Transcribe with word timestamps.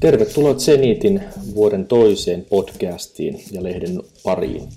Tervetuloa 0.00 0.54
Zenitin 0.54 1.22
vuoden 1.54 1.86
toiseen 1.86 2.46
podcastiin 2.50 3.44
ja 3.52 3.62
lehden 3.62 4.02
pariin. 4.24 4.68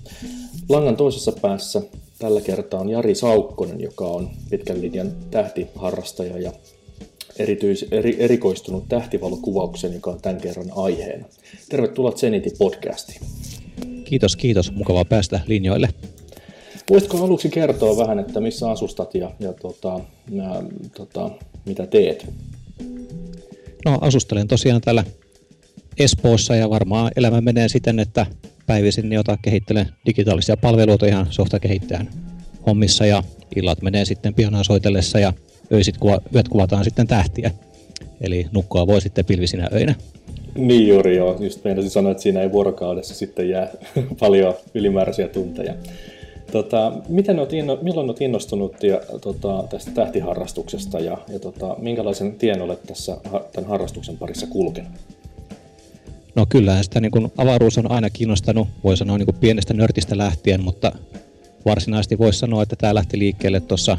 Langan 0.68 0.96
toisessa 0.96 1.32
päässä 1.32 1.82
tällä 2.18 2.40
kertaa 2.40 2.80
on 2.80 2.88
Jari 2.88 3.14
Saukkonen, 3.14 3.80
joka 3.80 4.04
on 4.04 4.30
pitkän 4.50 4.82
linjan 4.82 5.12
tähtiharrastaja 5.30 6.38
ja 6.38 6.52
erityis, 7.38 7.86
eri, 7.90 8.16
erikoistunut 8.18 8.88
tähtivalokuvauksen, 8.88 9.94
joka 9.94 10.10
on 10.10 10.20
tämän 10.22 10.40
kerran 10.40 10.70
aiheena. 10.76 11.24
Tervetuloa 11.68 12.12
Zenitin 12.12 12.52
podcastiin. 12.58 13.20
Kiitos, 14.04 14.36
kiitos. 14.36 14.72
Mukavaa 14.72 15.04
päästä 15.04 15.40
linjoille. 15.46 15.88
Voisitko 16.90 17.24
aluksi 17.24 17.48
kertoa 17.48 17.96
vähän, 17.96 18.18
että 18.18 18.40
missä 18.40 18.70
asustat 18.70 19.14
ja, 19.14 19.30
ja 19.40 19.52
tota, 19.52 20.00
ja, 20.30 20.62
tota, 20.96 21.30
mitä 21.66 21.86
teet? 21.86 22.26
No 23.84 23.98
asustelen 24.00 24.48
tosiaan 24.48 24.80
täällä 24.80 25.04
Espoossa 25.98 26.56
ja 26.56 26.70
varmaan 26.70 27.10
elämä 27.16 27.40
menee 27.40 27.68
siten, 27.68 27.98
että 27.98 28.26
päivisin 28.66 29.12
jota 29.12 29.38
kehittelen 29.42 29.86
digitaalisia 30.06 30.56
palveluita 30.56 31.06
ihan 31.06 31.26
softakehittäjän 31.30 32.10
hommissa 32.66 33.06
ja 33.06 33.22
illat 33.56 33.82
menee 33.82 34.04
sitten 34.04 34.34
pianaa 34.34 34.64
soitellessa 34.64 35.18
ja 35.18 35.32
öisit 35.72 35.98
kuva, 35.98 36.20
yöt 36.34 36.48
kuvataan 36.48 36.84
sitten 36.84 37.06
tähtiä. 37.06 37.50
Eli 38.20 38.46
nukkua 38.52 38.86
voi 38.86 39.00
sitten 39.00 39.24
pilvisinä 39.24 39.68
öinä. 39.72 39.94
Niin 40.54 40.88
juuri 40.88 41.16
joo, 41.16 41.36
just 41.40 41.64
meinasin 41.64 41.90
sanoa, 41.90 42.12
että 42.12 42.22
siinä 42.22 42.42
ei 42.42 42.52
vuorokaudessa 42.52 43.14
sitten 43.14 43.48
jää 43.48 43.68
paljon 44.20 44.54
ylimääräisiä 44.74 45.28
tunteja. 45.28 45.74
Tota, 46.52 46.92
miten 47.08 47.38
olet 47.38 47.52
inno, 47.52 47.78
milloin 47.82 48.08
olet 48.08 48.20
innostunut 48.20 48.82
ja, 48.82 49.00
tota, 49.20 49.64
tästä 49.70 49.90
tähtiharrastuksesta 49.90 51.00
ja, 51.00 51.18
ja 51.28 51.38
tota, 51.38 51.76
minkälaisen 51.78 52.32
tien 52.32 52.62
olet 52.62 52.82
tässä 52.82 53.16
tämän 53.52 53.70
harrastuksen 53.70 54.16
parissa 54.16 54.46
kulkenut? 54.46 54.92
No 56.34 56.46
kyllähän 56.46 56.84
sitä 56.84 57.00
niin 57.00 57.10
kuin 57.10 57.32
avaruus 57.36 57.78
on 57.78 57.90
aina 57.90 58.10
kiinnostanut, 58.10 58.68
voi 58.84 58.96
sanoa 58.96 59.18
niin 59.18 59.26
kuin 59.26 59.36
pienestä 59.40 59.74
nörtistä 59.74 60.18
lähtien, 60.18 60.64
mutta 60.64 60.92
varsinaisesti 61.64 62.18
voisi 62.18 62.38
sanoa, 62.38 62.62
että 62.62 62.76
tämä 62.76 62.94
lähti 62.94 63.18
liikkeelle 63.18 63.60
tuossa 63.60 63.98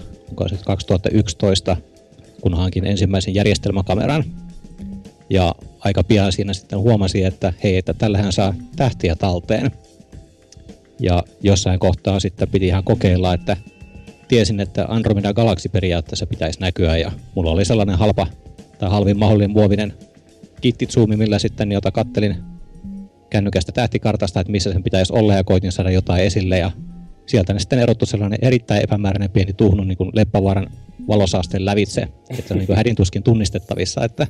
2011, 0.65 1.77
kun 2.41 2.53
hankin 2.53 2.85
ensimmäisen 2.85 3.35
järjestelmäkameran. 3.35 4.23
Ja 5.29 5.55
aika 5.79 6.03
pian 6.03 6.31
siinä 6.31 6.53
sitten 6.53 6.79
huomasi, 6.79 7.23
että 7.23 7.53
hei, 7.63 7.77
että 7.77 7.93
tällähän 7.93 8.33
saa 8.33 8.53
tähtiä 8.75 9.15
talteen. 9.15 9.71
Ja 11.01 11.23
jossain 11.43 11.79
kohtaa 11.79 12.19
sitten 12.19 12.49
piti 12.49 12.67
ihan 12.67 12.83
kokeilla, 12.83 13.33
että 13.33 13.57
tiesin, 14.27 14.59
että 14.59 14.85
Andromeda 14.87 15.33
Galaxy 15.33 15.69
periaatteessa 15.69 16.25
pitäisi 16.25 16.59
näkyä. 16.59 16.97
Ja 16.97 17.11
mulla 17.35 17.51
oli 17.51 17.65
sellainen 17.65 17.97
halpa 17.97 18.27
tai 18.79 18.89
halvin 18.89 19.19
mahdollinen 19.19 19.51
muovinen 19.51 19.93
kittitsuumi, 20.61 21.17
millä 21.17 21.39
sitten 21.39 21.71
jota 21.71 21.91
kattelin 21.91 22.35
kännykästä 23.29 23.71
tähtikartasta, 23.71 24.39
että 24.39 24.51
missä 24.51 24.71
sen 24.71 24.83
pitäisi 24.83 25.13
olla 25.13 25.33
ja 25.33 25.43
koitin 25.43 25.71
saada 25.71 25.91
jotain 25.91 26.23
esille. 26.23 26.57
Ja 26.57 26.71
sieltä 27.25 27.53
ne 27.53 27.59
sitten 27.59 27.79
erottu 27.79 28.05
sellainen 28.05 28.39
erittäin 28.41 28.83
epämääräinen 28.83 29.31
pieni 29.31 29.53
tuhnu 29.53 29.83
niin 29.83 29.97
kuin 29.97 30.09
Leppävaaran 30.13 30.67
valosaasteen 31.07 31.65
lävitse, 31.65 32.01
että 32.29 32.47
se 32.47 32.53
on 32.53 32.59
niin 32.59 32.75
hädintuskin 32.75 33.23
tunnistettavissa, 33.23 34.03
että 34.03 34.27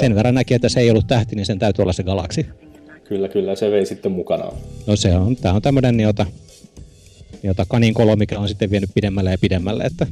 sen 0.00 0.14
verran 0.14 0.34
näki, 0.34 0.54
että 0.54 0.68
se 0.68 0.80
ei 0.80 0.90
ollut 0.90 1.06
tähti, 1.06 1.36
niin 1.36 1.46
sen 1.46 1.58
täytyy 1.58 1.82
olla 1.82 1.92
se 1.92 2.02
galaksi. 2.02 2.46
Kyllä, 3.08 3.28
kyllä, 3.28 3.56
se 3.56 3.70
vei 3.70 3.86
sitten 3.86 4.12
mukanaan. 4.12 4.56
No 4.86 4.96
se 4.96 5.14
on, 5.14 5.36
tämä 5.36 5.54
on 5.54 5.62
tämmöinen, 5.62 6.00
jota, 6.00 6.26
jota 7.42 7.66
kanin 7.68 7.94
kolo, 7.94 8.16
mikä 8.16 8.38
on 8.38 8.48
sitten 8.48 8.70
vienyt 8.70 8.90
pidemmälle 8.94 9.30
ja 9.30 9.38
pidemmälle. 9.40 9.84
Että... 9.84 10.06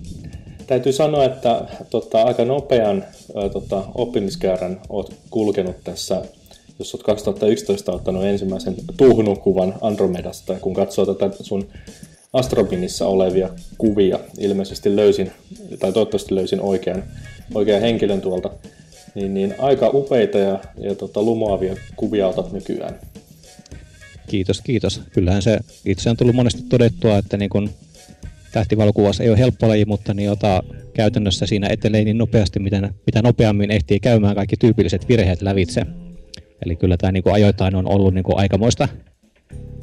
Täytyy 0.67 0.93
sanoa, 0.93 1.25
että 1.25 1.65
tota, 1.91 2.23
aika 2.23 2.45
nopean 2.45 3.05
ä, 3.45 3.49
tota, 3.49 3.85
oppimiskäärän 3.95 4.81
olet 4.89 5.17
kulkenut 5.31 5.77
tässä, 5.85 6.23
jos 6.79 6.95
olet 6.95 7.06
2011 7.06 7.93
ottanut 7.93 8.25
ensimmäisen 8.25 8.75
tuhnukuvan 8.97 9.75
Andromedasta, 9.81 10.53
ja 10.53 10.61
kun 10.61 10.75
katsoo 10.75 11.15
tätä 11.15 11.31
sun 11.43 11.69
Astrobinissa 12.33 13.06
olevia 13.06 13.49
kuvia, 13.79 14.19
ilmeisesti 14.39 14.97
löysin, 14.97 15.33
tai 15.79 15.93
toivottavasti 15.93 16.35
löysin 16.35 16.61
oikean, 16.61 17.05
oikean 17.55 17.81
henkilön 17.81 18.21
tuolta 18.21 18.51
niin, 19.16 19.34
niin 19.34 19.54
aika 19.59 19.91
upeita 19.94 20.38
ja, 20.38 20.60
ja 20.78 20.94
tota, 20.94 21.22
lumoavia 21.22 21.77
kuvia 21.97 22.28
otat 22.28 22.53
nykyään. 22.53 22.94
Kiitos, 24.27 24.60
kiitos. 24.60 25.00
Kyllähän 25.12 25.43
se 25.43 25.59
itse 25.84 26.10
on 26.10 26.16
tullut 26.16 26.34
monesti 26.34 26.62
todettua, 26.69 27.19
että 27.19 27.37
niin 27.37 27.50
kun 27.50 27.71
tähtivalokuvassa 28.53 29.22
ei 29.22 29.31
ole 29.31 29.38
helppo 29.38 29.69
laji, 29.69 29.84
mutta 29.84 30.15
niin 30.15 30.31
ota 30.31 30.62
käytännössä 30.94 31.47
siinä 31.47 31.69
etelee 31.71 32.05
niin 32.05 32.19
nopeasti, 32.19 32.59
mitä, 32.59 32.91
mitä 33.06 33.22
nopeammin 33.22 33.71
ehtii 33.71 34.00
käymään 34.00 34.34
kaikki 34.34 34.56
tyypilliset 34.56 35.09
virheet 35.09 35.43
lävitse. 35.43 35.82
Eli 36.66 36.76
kyllä 36.76 36.97
tämä 36.97 37.12
niin 37.12 37.22
kuin 37.22 37.34
ajoittain 37.34 37.75
on 37.75 37.88
ollut 37.88 38.15
niin 38.15 38.25
kuin 38.25 38.38
aikamoista 38.38 38.88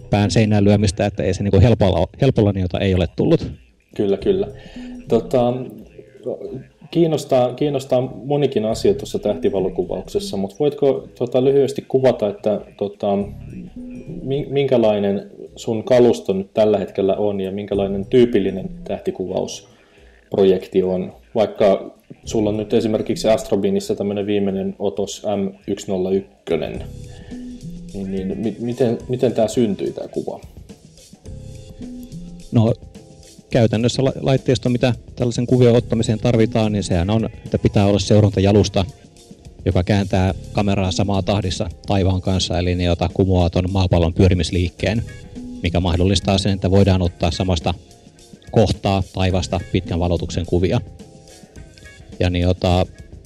pään 0.09 0.31
seinään 0.31 0.63
lyömistä, 0.63 1.05
että 1.05 1.23
ei 1.23 1.33
se 1.33 1.43
niin 1.43 1.51
kuin 1.51 1.63
helpolla, 1.63 2.07
helpolla 2.21 2.51
niin 2.51 2.61
jota 2.61 2.79
ei 2.79 2.95
ole 2.95 3.07
tullut. 3.15 3.51
Kyllä, 3.95 4.17
kyllä. 4.17 4.47
Tota, 5.07 5.53
kiinnostaa, 6.93 7.53
kiinnostaa 7.53 8.01
monikin 8.01 8.65
asia 8.65 8.93
tuossa 8.93 9.19
tähtivalokuvauksessa, 9.19 10.37
mutta 10.37 10.55
voitko 10.59 11.07
tota, 11.17 11.43
lyhyesti 11.43 11.85
kuvata, 11.87 12.27
että 12.27 12.61
tota, 12.77 13.07
minkälainen 14.49 15.31
sun 15.55 15.83
kalusto 15.83 16.33
nyt 16.33 16.53
tällä 16.53 16.77
hetkellä 16.77 17.15
on 17.15 17.41
ja 17.41 17.51
minkälainen 17.51 18.05
tyypillinen 18.05 18.69
tähtikuvausprojekti 18.83 20.83
on? 20.83 21.13
Vaikka 21.35 21.91
sulla 22.25 22.49
on 22.49 22.57
nyt 22.57 22.73
esimerkiksi 22.73 23.27
Astrobinissa 23.27 23.95
tämmöinen 23.95 24.25
viimeinen 24.25 24.75
otos 24.79 25.25
M101, 25.25 26.83
niin, 27.93 28.27
niin 28.27 28.55
miten, 28.59 28.97
miten 29.09 29.33
tämä 29.33 29.47
syntyi 29.47 29.91
tämä 29.91 30.07
kuva? 30.07 30.39
No 32.51 32.73
käytännössä 33.53 34.03
laitteisto, 34.21 34.69
mitä 34.69 34.93
tällaisen 35.15 35.47
kuvion 35.47 35.75
ottamiseen 35.75 36.19
tarvitaan, 36.19 36.71
niin 36.71 36.83
sehän 36.83 37.09
on, 37.09 37.29
että 37.45 37.57
pitää 37.57 37.85
olla 37.85 37.99
seurantajalusta, 37.99 38.85
joka 39.65 39.83
kääntää 39.83 40.33
kameraa 40.53 40.91
samaa 40.91 41.21
tahdissa 41.21 41.69
taivaan 41.87 42.21
kanssa, 42.21 42.59
eli 42.59 42.75
ne, 42.75 42.83
jota 42.83 43.09
kumoaa 43.13 43.49
tuon 43.49 43.71
maapallon 43.71 44.13
pyörimisliikkeen, 44.13 45.03
mikä 45.63 45.79
mahdollistaa 45.79 46.37
sen, 46.37 46.53
että 46.53 46.71
voidaan 46.71 47.01
ottaa 47.01 47.31
samasta 47.31 47.73
kohtaa 48.51 49.03
taivasta 49.13 49.59
pitkän 49.71 49.99
valotuksen 49.99 50.45
kuvia. 50.45 50.81
Ja 52.19 52.29
niin, 52.29 52.43
jota, 52.43 52.85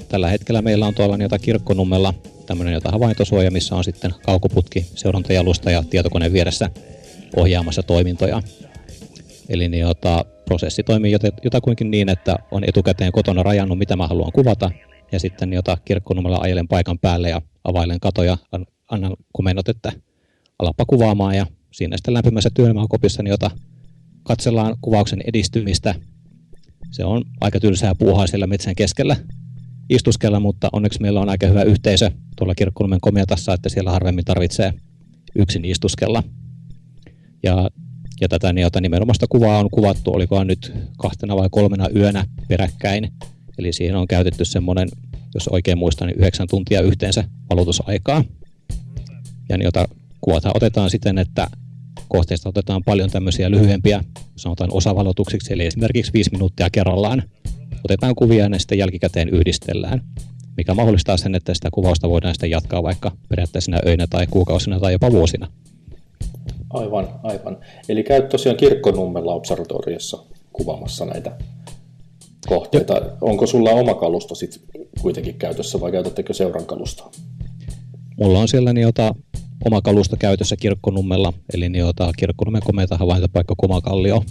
tällä 0.10 0.30
hetkellä 0.30 0.62
meillä 0.62 0.88
on 0.88 0.96
tuolla 0.96 1.18
jota 1.18 1.40
kirkkonummella 1.40 2.14
tämmöinen 2.46 2.74
jota 2.74 2.92
havaintosuoja, 2.92 3.52
missä 3.52 3.76
on 3.76 3.84
sitten 3.84 4.14
kaukoputki, 4.26 4.86
seurantajalusta 4.96 5.72
ja 5.72 5.84
tietokone 5.90 6.34
vieressä 6.34 6.70
ohjaamassa 7.36 7.84
toimintoja. 7.84 8.42
Eli 9.50 9.70
niin, 9.70 9.82
jota, 9.82 10.26
prosessi 10.46 10.84
toimii 10.84 11.16
jotakuinkin 11.44 11.92
niin, 11.92 12.10
että 12.10 12.36
on 12.52 12.64
etukäteen 12.64 13.12
kotona 13.12 13.44
rajannut, 13.44 13.78
mitä 13.78 13.96
mä 13.96 14.08
haluan 14.08 14.32
kuvata, 14.32 14.72
ja 15.12 15.20
sitten 15.20 15.54
jota 15.54 15.78
kirkkonummella 15.86 16.38
ajelen 16.42 16.68
paikan 16.68 17.00
päälle 17.00 17.30
ja 17.30 17.42
availen 17.64 18.00
katoja, 18.00 18.38
annan 18.92 19.16
komennot, 19.34 19.70
että 19.70 19.92
alapa 20.60 20.86
kuvaamaan, 20.86 21.36
ja 21.36 21.46
siinä 21.72 21.98
sitten 21.98 22.14
lämpimässä 22.14 22.50
työmaakopissa, 22.54 23.24
niin 23.24 23.32
jota 23.32 23.52
katsellaan 24.24 24.76
kuvauksen 24.82 25.22
edistymistä. 25.28 25.96
Se 26.92 27.06
on 27.06 27.24
aika 27.42 27.60
tylsää 27.60 27.96
puuhaa 27.96 28.28
siellä 28.28 28.48
metsän 28.48 28.76
keskellä 28.76 29.16
istuskella, 29.90 30.40
mutta 30.40 30.70
onneksi 30.74 31.02
meillä 31.02 31.22
on 31.22 31.30
aika 31.30 31.48
hyvä 31.48 31.64
yhteisö 31.64 32.12
tuolla 32.38 32.56
kirkkonummen 32.56 33.02
komiatassa, 33.02 33.54
että 33.54 33.70
siellä 33.70 33.92
harvemmin 33.92 34.26
tarvitsee 34.26 34.74
yksin 35.36 35.66
istuskella. 35.66 36.24
Ja 37.44 37.70
ja 38.22 38.28
tätä 38.28 38.54
niota 38.54 38.82
nimenomaista 38.82 39.26
kuvaa 39.30 39.60
on 39.60 39.70
kuvattu, 39.70 40.14
olikohan 40.14 40.48
nyt 40.48 40.74
kahtena 40.98 41.36
vai 41.36 41.48
kolmena 41.52 41.90
yönä 41.96 42.26
peräkkäin. 42.48 43.12
Eli 43.58 43.74
siihen 43.74 43.96
on 43.96 44.08
käytetty 44.08 44.46
semmoinen, 44.46 44.90
jos 45.34 45.48
oikein 45.48 45.78
muistan, 45.78 46.08
niin 46.08 46.20
yhdeksän 46.20 46.48
tuntia 46.48 46.82
yhteensä 46.82 47.24
valotusaikaa. 47.50 48.24
Ja 49.50 49.58
niitä 49.58 49.86
kuvataan 50.22 50.58
otetaan 50.58 50.90
siten, 50.90 51.18
että 51.18 51.48
kohteista 52.08 52.50
otetaan 52.50 52.84
paljon 52.84 53.10
tämmöisiä 53.10 53.52
lyhyempiä, 53.52 54.04
sanotaan 54.36 54.74
osavalotuksiksi, 54.74 55.54
eli 55.54 55.66
esimerkiksi 55.66 56.14
viisi 56.14 56.32
minuuttia 56.32 56.70
kerrallaan. 56.70 57.24
Otetaan 57.84 58.16
kuvia 58.16 58.44
ja 58.44 58.50
ne 58.50 58.60
sitten 58.60 58.78
jälkikäteen 58.78 59.30
yhdistellään, 59.30 60.02
mikä 60.58 60.74
mahdollistaa 60.74 61.18
sen, 61.18 61.36
että 61.36 61.54
sitä 61.54 61.70
kuvausta 61.72 62.10
voidaan 62.10 62.34
sitten 62.34 62.50
jatkaa 62.50 62.84
vaikka 62.84 63.12
periaatteessa 63.30 63.72
öinä 63.88 64.08
tai 64.08 64.28
kuukausina 64.28 64.80
tai 64.80 64.92
jopa 64.92 65.12
vuosina. 65.12 65.48
Aivan, 66.70 67.08
aivan. 67.24 67.58
Eli 67.90 68.04
käyt 68.04 68.30
tosiaan 68.30 68.58
Kirkkonummella 68.58 69.34
observatoriossa 69.34 70.24
kuvaamassa 70.54 71.06
näitä 71.06 71.38
kohteita. 72.48 72.94
Ja. 72.94 73.02
Onko 73.22 73.48
sulla 73.48 73.70
oma 73.70 73.94
kalusto 73.94 74.36
sit 74.36 74.62
kuitenkin 75.02 75.36
käytössä 75.36 75.80
vai 75.80 75.92
käytättekö 75.92 76.34
seuran 76.34 76.66
kalustoa? 76.66 77.12
Mulla 78.20 78.40
on 78.40 78.48
siellä 78.48 78.74
niota 78.74 79.16
oma 79.66 79.82
kalusto 79.82 80.16
käytössä 80.20 80.56
Kirkkonummella, 80.56 81.34
eli 81.54 81.70
niota 81.70 82.12
Kirkkonummen 82.18 82.62
komeita 82.66 82.98
havaintopaikka 82.98 83.54
Kumakallio. 83.58 84.24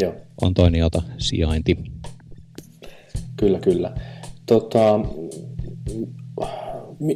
Joo. 0.00 0.14
on 0.42 0.54
toinen 0.54 0.78
jota 0.78 1.02
sijainti. 1.18 1.76
Kyllä, 3.36 3.58
kyllä. 3.58 3.94
Tota, 4.46 5.00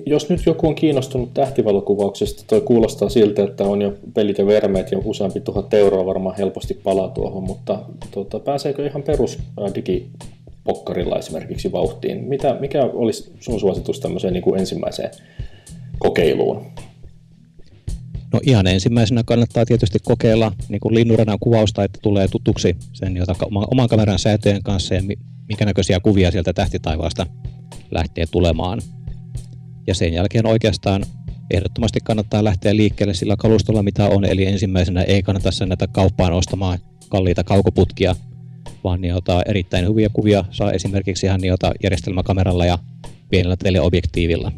jos 0.06 0.28
nyt 0.28 0.46
joku 0.46 0.68
on 0.68 0.74
kiinnostunut 0.74 1.34
tähtivalokuvauksesta, 1.34 2.44
toi 2.46 2.60
kuulostaa 2.60 3.08
siltä, 3.08 3.44
että 3.44 3.64
on 3.64 3.82
jo 3.82 3.94
pelit 4.14 4.38
ja 4.38 4.46
vermeet 4.46 4.92
jo 4.92 5.02
useampi 5.04 5.40
tuhat 5.40 5.74
euroa 5.74 6.06
varmaan 6.06 6.36
helposti 6.36 6.74
palaa 6.74 7.08
tuohon, 7.08 7.42
mutta 7.42 7.78
tota, 8.10 8.40
pääseekö 8.40 8.86
ihan 8.86 9.02
perus 9.02 9.38
digipokkarilla 9.74 11.18
esimerkiksi 11.18 11.72
vauhtiin? 11.72 12.24
Mitä, 12.24 12.56
mikä 12.60 12.82
olisi 12.82 13.32
sun 13.40 13.60
suositus 13.60 14.00
tämmöiseen 14.00 14.32
niin 14.32 14.42
kuin 14.42 14.60
ensimmäiseen 14.60 15.10
kokeiluun? 15.98 16.66
No 18.32 18.40
ihan 18.42 18.66
ensimmäisenä 18.66 19.22
kannattaa 19.26 19.66
tietysti 19.66 19.98
kokeilla 20.04 20.52
niin 20.68 20.80
kuin 20.80 20.94
linnunradan 20.94 21.38
kuvausta, 21.40 21.84
että 21.84 21.98
tulee 22.02 22.28
tutuksi 22.28 22.76
sen 22.92 23.16
jota 23.16 23.34
oman 23.70 23.88
kameran 23.88 24.18
säätöjen 24.18 24.62
kanssa 24.62 24.94
ja 24.94 25.02
minkä 25.48 25.64
näköisiä 25.64 26.00
kuvia 26.00 26.30
sieltä 26.30 26.52
tähtitaivaasta 26.52 27.26
lähtee 27.90 28.24
tulemaan. 28.30 28.78
Ja 29.86 29.94
sen 29.94 30.12
jälkeen 30.12 30.46
oikeastaan 30.46 31.04
ehdottomasti 31.50 32.00
kannattaa 32.04 32.44
lähteä 32.44 32.76
liikkeelle 32.76 33.14
sillä 33.14 33.36
kalustolla, 33.36 33.82
mitä 33.82 34.08
on. 34.08 34.24
Eli 34.24 34.46
ensimmäisenä 34.46 35.02
ei 35.02 35.22
kannata 35.22 35.50
sen 35.50 35.68
näitä 35.68 35.86
kauppaan 35.86 36.32
ostamaan 36.32 36.78
kalliita 37.08 37.44
kaukoputkia, 37.44 38.16
vaan 38.84 39.00
niitä 39.00 39.42
erittäin 39.46 39.88
hyviä 39.88 40.08
kuvia 40.12 40.44
saa 40.50 40.72
esimerkiksi 40.72 41.26
ihan 41.26 41.40
niitä 41.40 41.72
järjestelmäkameralla 41.82 42.66
ja 42.66 42.78
pienellä 43.30 43.56
teleobjektiivilla. 43.56 44.52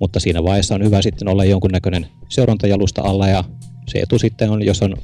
Mutta 0.00 0.20
siinä 0.20 0.44
vaiheessa 0.44 0.74
on 0.74 0.84
hyvä 0.84 1.02
sitten 1.02 1.28
olla 1.28 1.44
jonkunnäköinen 1.44 2.06
seurantajalusta 2.28 3.02
alla 3.02 3.28
ja 3.28 3.44
se 3.88 3.98
etu 3.98 4.18
sitten 4.18 4.50
on, 4.50 4.66
jos 4.66 4.82
on 4.82 4.96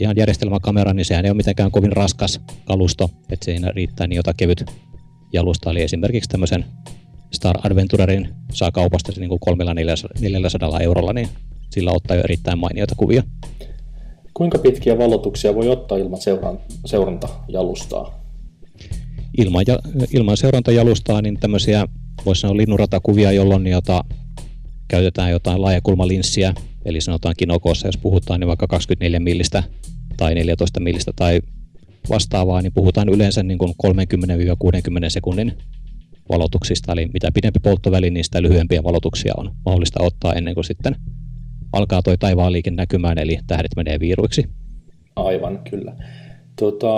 ihan 0.00 0.16
järjestelmäkamera, 0.16 0.92
niin 0.92 1.04
sehän 1.04 1.24
ei 1.24 1.30
ole 1.30 1.36
mitenkään 1.36 1.70
kovin 1.70 1.92
raskas 1.92 2.40
kalusto, 2.64 3.10
että 3.30 3.44
siinä 3.44 3.72
riittää 3.76 4.06
niin 4.06 4.16
jota 4.16 4.34
kevyt 4.34 4.64
jalusta, 5.32 5.70
eli 5.70 5.82
esimerkiksi 5.82 6.30
tämmöisen 6.30 6.64
Star 7.32 7.56
Adventurerin 7.66 8.28
saa 8.52 8.72
kaupasta 8.72 9.12
niin 9.16 9.28
kuin 9.28 9.58
300-400 10.78 10.82
eurolla, 10.82 11.12
niin 11.12 11.28
sillä 11.70 11.92
ottaa 11.92 12.16
jo 12.16 12.22
erittäin 12.24 12.58
mainioita 12.58 12.94
kuvia. 12.94 13.22
Kuinka 14.34 14.58
pitkiä 14.58 14.98
valotuksia 14.98 15.54
voi 15.54 15.68
ottaa 15.68 15.98
ilman 15.98 16.20
seuran, 16.20 16.58
seurantajalustaa? 16.84 18.20
Ilman, 19.38 19.64
ja, 19.66 19.78
ilman 20.12 20.36
seurantajalustaa, 20.36 21.22
niin 21.22 21.40
tämmöisiä, 21.40 21.86
voisi 22.26 22.40
sanoa 22.40 22.56
linnunratakuvia, 22.56 23.32
jolloin 23.32 23.66
jota, 23.66 24.04
käytetään 24.88 25.30
jotain 25.30 25.62
laajakulmalinssiä, 25.62 26.54
eli 26.84 27.00
sanotaan 27.00 27.34
kinokossa, 27.38 27.88
jos 27.88 27.96
puhutaan, 27.96 28.40
niin 28.40 28.48
vaikka 28.48 28.66
24 28.66 29.20
millistä 29.20 29.62
tai 30.16 30.34
14 30.34 30.80
millistä 30.80 31.12
tai 31.16 31.40
vastaavaa, 32.08 32.62
niin 32.62 32.72
puhutaan 32.72 33.08
yleensä 33.08 33.42
niin 33.42 33.58
kuin 33.58 33.74
30-60 33.86 35.08
sekunnin 35.08 35.58
valotuksista, 36.28 36.92
eli 36.92 37.08
mitä 37.14 37.28
pidempi 37.34 37.58
polttoväli, 37.62 38.10
niin 38.10 38.24
sitä 38.24 38.42
lyhyempiä 38.42 38.82
valotuksia 38.82 39.34
on 39.36 39.54
mahdollista 39.64 40.02
ottaa 40.02 40.32
ennen 40.32 40.54
kuin 40.54 40.64
sitten 40.64 40.96
alkaa 41.72 42.02
tuo 42.02 42.16
taivaanliike 42.16 42.70
näkymään, 42.70 43.18
eli 43.18 43.38
tähdet 43.46 43.76
menee 43.76 44.00
viiruiksi. 44.00 44.44
Aivan, 45.16 45.60
kyllä. 45.70 45.96
Tota, 46.58 46.94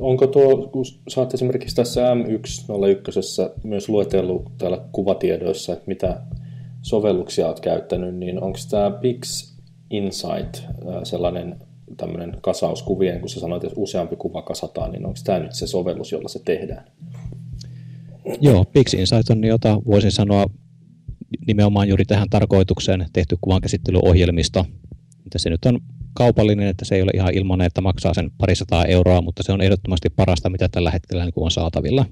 onko 0.00 0.26
tuo, 0.26 0.68
kun 0.68 0.84
sä 1.08 1.20
oot 1.20 1.34
esimerkiksi 1.34 1.76
tässä 1.76 2.14
M101 2.14 3.60
myös 3.64 3.88
luetellut 3.88 4.52
täällä 4.58 4.80
kuvatiedoissa, 4.92 5.72
että 5.72 5.84
mitä 5.86 6.20
sovelluksia 6.82 7.46
olet 7.46 7.60
käyttänyt, 7.60 8.14
niin 8.14 8.42
onko 8.42 8.58
tämä 8.70 8.90
Pix 8.90 9.52
Insight 9.90 10.62
sellainen 11.04 11.56
tämmöinen 11.96 12.36
kasauskuvien, 12.40 13.20
kun 13.20 13.28
sä 13.28 13.40
sanoit, 13.40 13.64
että 13.64 13.80
useampi 13.80 14.16
kuva 14.16 14.42
kasataan, 14.42 14.92
niin 14.92 15.06
onko 15.06 15.18
tämä 15.24 15.38
nyt 15.38 15.52
se 15.52 15.66
sovellus, 15.66 16.12
jolla 16.12 16.28
se 16.28 16.40
tehdään? 16.44 16.84
Joo, 18.40 18.64
Pix 18.64 18.94
Insight 18.94 19.30
on 19.30 19.44
jota 19.44 19.80
voisin 19.86 20.12
sanoa 20.12 20.46
nimenomaan 21.46 21.88
juuri 21.88 22.04
tähän 22.04 22.30
tarkoitukseen 22.30 23.06
tehty 23.12 23.38
kuvankäsittelyohjelmisto. 23.40 24.66
Että 25.26 25.38
se 25.38 25.50
nyt 25.50 25.64
on 25.64 25.80
kaupallinen, 26.14 26.68
että 26.68 26.84
se 26.84 26.94
ei 26.94 27.02
ole 27.02 27.10
ihan 27.14 27.34
ilmainen, 27.34 27.66
että 27.66 27.80
maksaa 27.80 28.14
sen 28.14 28.30
parisataa 28.38 28.84
euroa, 28.84 29.20
mutta 29.20 29.42
se 29.42 29.52
on 29.52 29.60
ehdottomasti 29.60 30.10
parasta, 30.10 30.50
mitä 30.50 30.68
tällä 30.68 30.90
hetkellä 30.90 31.24
niin 31.24 31.32
on 31.36 31.50
saatavilla. 31.50 32.04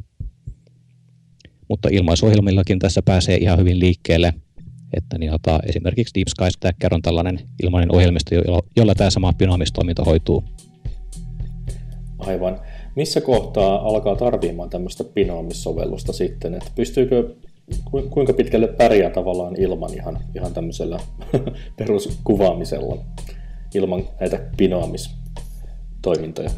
Mutta 1.69 1.89
ilmaisohjelmillakin 1.93 2.79
tässä 2.79 3.03
pääsee 3.03 3.37
ihan 3.37 3.59
hyvin 3.59 3.81
liikkeelle, 3.81 4.35
että 4.97 5.19
niin, 5.19 5.35
ota, 5.35 5.61
esimerkiksi 5.67 6.15
Deep 6.15 6.29
Sky 6.29 6.51
Stacker 6.51 6.95
on 6.95 7.03
tällainen 7.03 7.39
ilmainen 7.62 7.95
ohjelmisto, 7.95 8.35
jolla, 8.35 8.62
jolla 8.77 8.95
tämä 8.95 9.11
sama 9.11 9.33
pynaamistoiminta 9.33 10.05
hoituu. 10.05 10.45
Aivan 12.19 12.61
missä 12.97 13.21
kohtaa 13.21 13.77
alkaa 13.89 14.17
tarvimaan 14.17 14.71
tämmöistä 14.71 15.05
pinoamissovellusta 15.05 16.13
sitten, 16.13 16.55
että 16.55 16.71
pystyykö, 16.75 17.35
kuinka 18.11 18.33
pitkälle 18.33 18.67
pärjää 18.67 19.11
tavallaan 19.11 19.57
ilman 19.57 19.95
ihan, 19.95 20.19
ihan 20.35 20.55
tämmöisellä 20.55 21.01
peruskuvaamisella, 21.79 22.99
ilman 23.75 24.05
näitä 24.21 24.41
pinoamistoimintoja? 24.57 26.51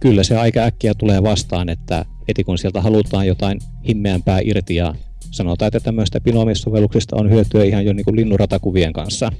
Kyllä 0.00 0.22
se 0.22 0.36
aika 0.36 0.60
äkkiä 0.60 0.94
tulee 0.94 1.22
vastaan, 1.22 1.68
että 1.68 2.04
heti 2.28 2.44
kun 2.44 2.58
sieltä 2.58 2.80
halutaan 2.80 3.26
jotain 3.26 3.58
himmeämpää 3.88 4.40
irti 4.44 4.74
ja 4.74 4.94
sanotaan, 5.30 5.66
että 5.66 5.80
tämmöistä 5.80 6.20
pinoamissovelluksista 6.20 7.16
on 7.16 7.30
hyötyä 7.30 7.64
ihan 7.64 7.84
jo 7.84 7.92
niin 7.92 8.04
kuin 8.04 8.16
linnunratakuvien 8.16 8.92
kanssa. 8.92 9.32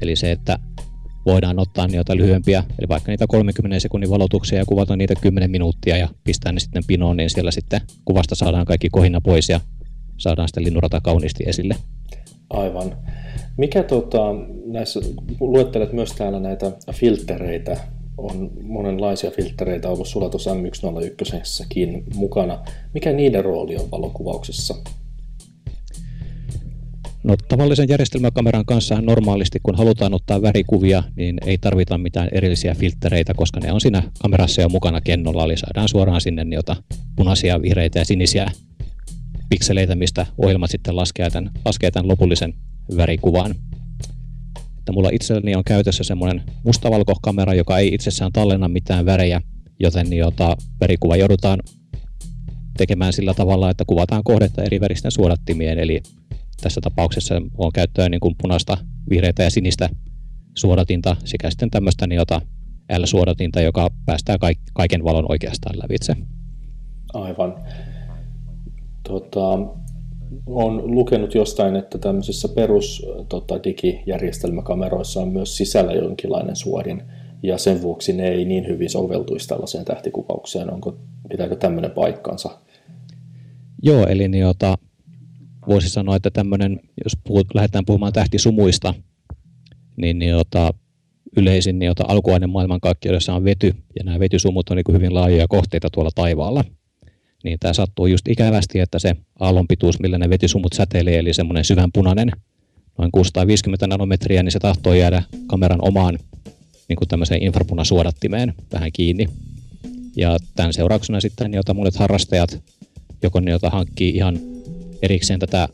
Eli 0.00 0.16
se, 0.16 0.32
että 0.32 0.58
voidaan 1.26 1.58
ottaa 1.58 1.86
niitä 1.86 2.16
lyhyempiä, 2.16 2.64
eli 2.78 2.88
vaikka 2.88 3.12
niitä 3.12 3.26
30 3.28 3.80
sekunnin 3.80 4.10
valotuksia 4.10 4.58
ja 4.58 4.64
kuvata 4.64 4.96
niitä 4.96 5.14
10 5.20 5.50
minuuttia 5.50 5.96
ja 5.96 6.08
pistää 6.24 6.52
ne 6.52 6.60
sitten 6.60 6.82
pinoon, 6.86 7.16
niin 7.16 7.30
siellä 7.30 7.50
sitten 7.50 7.80
kuvasta 8.04 8.34
saadaan 8.34 8.66
kaikki 8.66 8.88
kohina 8.90 9.20
pois 9.20 9.48
ja 9.48 9.60
saadaan 10.16 10.48
sitten 10.48 10.64
linnurata 10.64 11.00
kauniisti 11.00 11.44
esille. 11.46 11.76
Aivan. 12.50 12.96
Mikä 13.56 13.82
tota, 13.82 14.20
näissä, 14.66 15.00
luettelet 15.40 15.92
myös 15.92 16.12
täällä 16.12 16.40
näitä 16.40 16.72
filtereitä, 16.92 17.76
on 18.18 18.50
monenlaisia 18.62 19.30
filtreitä 19.30 19.88
ollut 19.88 20.08
sulla 20.08 20.28
tuossa 20.28 20.54
M101 20.54 22.14
mukana. 22.14 22.58
Mikä 22.94 23.12
niiden 23.12 23.44
rooli 23.44 23.76
on 23.76 23.90
valokuvauksessa? 23.90 24.74
No 27.24 27.36
tavallisen 27.48 27.88
järjestelmäkameran 27.88 28.64
kanssa 28.64 29.00
normaalisti, 29.00 29.58
kun 29.62 29.74
halutaan 29.74 30.14
ottaa 30.14 30.42
värikuvia, 30.42 31.02
niin 31.16 31.38
ei 31.46 31.58
tarvita 31.58 31.98
mitään 31.98 32.28
erillisiä 32.32 32.74
filtreitä, 32.74 33.34
koska 33.34 33.60
ne 33.60 33.72
on 33.72 33.80
siinä 33.80 34.02
kamerassa 34.22 34.62
jo 34.62 34.68
mukana 34.68 35.00
kennolla, 35.00 35.44
eli 35.44 35.56
saadaan 35.56 35.88
suoraan 35.88 36.20
sinne 36.20 36.44
niitä 36.44 36.76
punaisia, 37.16 37.62
vihreitä 37.62 37.98
ja 37.98 38.04
sinisiä 38.04 38.46
pikseleitä, 39.48 39.94
mistä 39.94 40.26
ohjelmat 40.38 40.70
sitten 40.70 40.96
laskee 40.96 41.30
tämän, 41.30 41.50
laskee 41.64 41.90
tämän 41.90 42.08
lopullisen 42.08 42.54
värikuvan. 42.96 43.54
Että 44.78 44.92
mulla 44.92 45.10
itselleni 45.12 45.54
on 45.54 45.64
käytössä 45.64 46.04
semmoinen 46.04 46.42
mustavalkokamera, 46.64 47.54
joka 47.54 47.78
ei 47.78 47.94
itsessään 47.94 48.32
tallenna 48.32 48.68
mitään 48.68 49.06
värejä, 49.06 49.40
joten 49.80 50.12
jota 50.12 50.56
värikuva 50.80 51.16
joudutaan 51.16 51.60
tekemään 52.76 53.12
sillä 53.12 53.34
tavalla, 53.34 53.70
että 53.70 53.84
kuvataan 53.86 54.24
kohdetta 54.24 54.62
eri 54.62 54.80
väristen 54.80 55.10
suodattimien, 55.10 55.78
eli 55.78 56.02
tässä 56.64 56.80
tapauksessa 56.80 57.34
on 57.58 57.72
käyttöön 57.72 58.10
niin 58.10 58.20
kuin 58.20 58.34
punaista, 58.42 58.78
vihreitä 59.10 59.42
ja 59.42 59.50
sinistä 59.50 59.88
suodatinta 60.54 61.16
sekä 61.24 61.50
sitten 61.50 61.70
tämmöistä 61.70 62.06
niin 62.06 62.16
jota 62.16 62.40
L-suodatinta, 62.98 63.60
joka 63.60 63.90
päästää 64.06 64.36
kaiken 64.72 65.04
valon 65.04 65.26
oikeastaan 65.28 65.78
lävitse. 65.78 66.16
Aivan. 67.14 67.54
Tota, 69.08 69.58
on 70.46 70.94
lukenut 70.94 71.34
jostain, 71.34 71.76
että 71.76 71.98
tämmöisissä 71.98 72.48
perus 72.48 73.06
tota, 73.28 73.64
digijärjestelmäkameroissa 73.64 75.20
on 75.20 75.28
myös 75.28 75.56
sisällä 75.56 75.92
jonkinlainen 75.92 76.56
suodin, 76.56 77.02
ja 77.42 77.58
sen 77.58 77.82
vuoksi 77.82 78.12
ne 78.12 78.28
ei 78.28 78.44
niin 78.44 78.66
hyvin 78.66 78.90
soveltuisi 78.90 79.48
tällaiseen 79.48 79.84
tähtikuvaukseen. 79.84 80.72
Onko, 80.72 80.96
pitääkö 81.28 81.56
tämmöinen 81.56 81.90
paikkansa? 81.90 82.58
Joo, 83.82 84.06
eli 84.06 84.38
jota, 84.38 84.78
voisi 85.68 85.88
sanoa, 85.88 86.16
että 86.16 86.30
tämmöinen, 86.30 86.80
jos 87.04 87.12
puhut, 87.24 87.46
lähdetään 87.54 87.84
puhumaan 87.84 88.12
tähtisumuista, 88.12 88.94
niin, 89.96 90.18
niin 90.18 90.30
jota, 90.30 90.74
yleisin 91.36 91.78
niin 91.78 91.86
jota 91.86 92.04
alkuaine 92.08 92.46
maailmankaikkeudessa 92.46 93.34
on 93.34 93.44
vety, 93.44 93.74
ja 93.98 94.04
nämä 94.04 94.18
vetysumut 94.18 94.70
on 94.70 94.76
niin 94.76 94.96
hyvin 94.96 95.14
laajoja 95.14 95.48
kohteita 95.48 95.90
tuolla 95.90 96.10
taivaalla. 96.14 96.64
Niin 97.44 97.58
tämä 97.60 97.74
sattuu 97.74 98.06
just 98.06 98.28
ikävästi, 98.28 98.80
että 98.80 98.98
se 98.98 99.16
aallonpituus, 99.40 100.00
millä 100.00 100.18
ne 100.18 100.30
vetysumut 100.30 100.72
säteilee, 100.72 101.18
eli 101.18 101.34
semmoinen 101.34 101.64
syvän 101.64 101.92
punainen, 101.92 102.30
noin 102.98 103.12
650 103.12 103.86
nanometriä, 103.86 104.42
niin 104.42 104.52
se 104.52 104.58
tahtoo 104.58 104.94
jäädä 104.94 105.22
kameran 105.46 105.78
omaan 105.82 106.18
niin 106.88 106.96
kuin 106.96 107.08
tämmöiseen 107.08 107.42
infrapunasuodattimeen 107.42 108.54
vähän 108.72 108.92
kiinni. 108.92 109.28
Ja 110.16 110.36
tämän 110.56 110.72
seurauksena 110.72 111.20
sitten, 111.20 111.54
jota 111.54 111.74
monet 111.74 111.96
harrastajat, 111.96 112.62
joko 113.22 113.40
ne, 113.40 113.50
jota 113.50 113.70
hankkii 113.70 114.10
ihan 114.10 114.38
erikseen 115.04 115.40
tätä, 115.40 115.68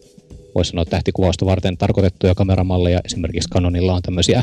voisi 0.55 0.71
sanoa 0.71 0.85
tähtikuvausta 0.85 1.47
varten 1.47 1.77
tarkoitettuja 1.77 2.35
kameramalleja. 2.35 3.01
Esimerkiksi 3.05 3.51
Canonilla 3.51 3.95
on 3.95 4.03
tämmöisiä 4.03 4.43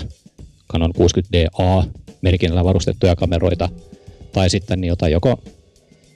Canon 0.71 0.93
60DA 0.95 1.87
merkinnällä 2.21 2.63
varustettuja 2.63 3.15
kameroita, 3.15 3.69
tai 4.31 4.49
sitten 4.49 4.83
jota 4.83 5.09
joko 5.09 5.43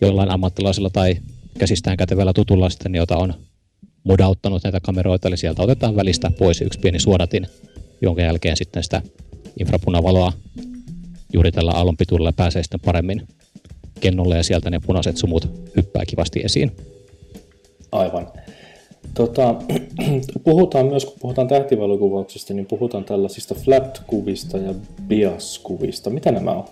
jollain 0.02 0.32
ammattilaisella 0.32 0.90
tai 0.90 1.18
käsistään 1.60 1.98
kätevällä 1.98 2.34
tutulla 2.34 2.70
sitten, 2.70 2.96
jota 2.96 3.18
on 3.18 3.34
modauttanut 4.04 4.64
näitä 4.64 4.80
kameroita, 4.80 5.28
eli 5.28 5.38
sieltä 5.38 5.62
otetaan 5.62 5.96
välistä 5.96 6.32
pois 6.40 6.62
yksi 6.62 6.80
pieni 6.80 7.00
suodatin, 7.00 7.48
jonka 8.02 8.22
jälkeen 8.22 8.58
sitten 8.58 8.84
sitä 8.84 9.02
infrapunavaloa 9.60 10.34
juuri 11.34 11.52
tällä 11.52 11.72
aallonpituudella 11.72 12.34
pääsee 12.34 12.64
sitten 12.64 12.80
paremmin 12.80 13.28
kennolle 14.00 14.38
ja 14.38 14.44
sieltä 14.44 14.70
ne 14.70 14.80
punaiset 14.80 15.18
sumut 15.18 15.72
hyppää 15.76 16.06
kivasti 16.06 16.42
esiin. 16.44 16.72
Aivan. 17.92 18.28
Tota, 19.14 19.56
puhutaan 20.44 20.86
myös, 20.86 21.06
kun 21.06 21.16
puhutaan 21.20 21.48
tähtivalokuvauksesta, 21.48 22.54
niin 22.54 22.66
puhutaan 22.66 23.04
tällaisista 23.04 23.56
flat-kuvista 23.56 24.58
ja 24.58 24.74
bias-kuvista. 25.08 26.10
Mitä 26.10 26.32
nämä 26.32 26.52
on? 26.52 26.66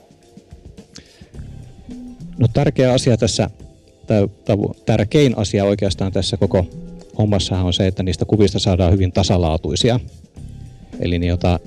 No 2.37 2.47
tärkeä 2.53 2.93
asia 2.93 3.17
tässä, 3.17 3.49
tai 4.07 4.27
tärkein 4.85 5.37
asia 5.37 5.65
oikeastaan 5.65 6.11
tässä 6.11 6.37
koko 6.37 6.65
hommassa 7.17 7.59
on 7.59 7.73
se, 7.73 7.87
että 7.87 8.03
niistä 8.03 8.25
kuvista 8.25 8.59
saadaan 8.59 8.93
hyvin 8.93 9.11
tasalaatuisia. 9.11 9.99
Eli 10.99 11.27
jota, 11.27 11.59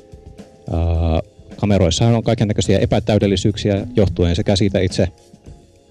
ää, 0.72 1.20
kameroissa 1.56 2.06
on 2.06 2.22
kaiken 2.22 2.48
näköisiä 2.48 2.78
epätäydellisyyksiä 2.78 3.86
johtuen 3.96 4.36
sekä 4.36 4.56
siitä 4.56 4.80
itse 4.80 5.08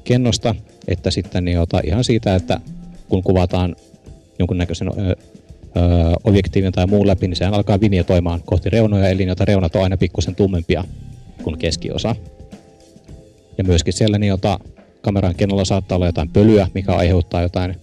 kennosta, 0.03 0.55
että 0.87 1.11
sitten 1.11 1.47
jota, 1.47 1.81
ihan 1.83 2.03
siitä, 2.03 2.35
että 2.35 2.59
kun 3.11 3.23
kuvataan 3.23 3.75
jonkunnäköisen 4.39 4.87
ö, 4.87 4.91
ö, 5.01 5.15
objektiivin 6.23 6.71
tai 6.71 6.87
muun 6.87 7.07
läpi, 7.07 7.27
niin 7.27 7.35
sehän 7.35 7.53
alkaa 7.53 7.79
vinjetoimaan 7.79 8.41
kohti 8.45 8.69
reunoja, 8.69 9.09
eli 9.09 9.25
jota 9.25 9.45
reunat 9.45 9.75
on 9.75 9.83
aina 9.83 9.97
pikkusen 9.97 10.35
tummempia 10.35 10.83
kuin 11.43 11.57
keskiosa. 11.57 12.15
Ja 13.57 13.63
myöskin 13.63 13.93
siellä 13.93 14.17
niin, 14.17 14.29
jota 14.29 14.59
kameran 15.01 15.35
kennolla 15.35 15.65
saattaa 15.65 15.95
olla 15.95 16.05
jotain 16.05 16.29
pölyä, 16.29 16.67
mikä 16.73 16.93
aiheuttaa 16.93 17.41
jotain 17.41 17.75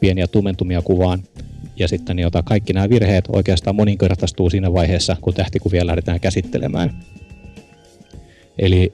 pieniä 0.00 0.26
tumentumia 0.26 0.82
kuvaan. 0.82 1.22
Ja 1.76 1.88
sitten 1.88 2.16
niin, 2.16 2.22
jota 2.22 2.42
kaikki 2.42 2.72
nämä 2.72 2.90
virheet 2.90 3.24
oikeastaan 3.28 3.76
moninkertaistuu 3.76 4.50
siinä 4.50 4.72
vaiheessa, 4.72 5.16
kun 5.20 5.34
tähtikuvia 5.34 5.86
lähdetään 5.86 6.20
käsittelemään. 6.20 7.00
Eli 8.58 8.92